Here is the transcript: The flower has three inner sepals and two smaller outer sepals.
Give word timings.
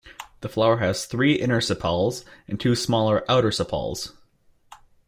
The 0.39 0.49
flower 0.49 0.77
has 0.77 1.05
three 1.05 1.33
inner 1.33 1.61
sepals 1.61 2.25
and 2.47 2.59
two 2.59 2.73
smaller 2.73 3.23
outer 3.29 3.51
sepals. 3.51 4.13